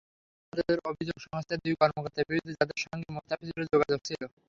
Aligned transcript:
আমাদের 0.53 0.77
অভিযোগ 0.89 1.17
সংস্থার 1.25 1.61
দুই 1.63 1.75
কর্মকর্তার 1.81 2.27
বিরুদ্ধে, 2.29 2.57
যাঁদের 2.59 2.79
সঙ্গে 2.83 3.07
মোস্তাফিজুরের 3.15 3.71
যোগাযোগ 3.73 3.99
ছিল। 4.07 4.21